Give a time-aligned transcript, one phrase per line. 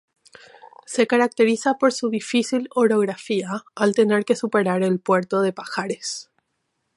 [0.87, 6.31] Se caracteriza por su difícil orografía al tener que superar el puerto de Pajares.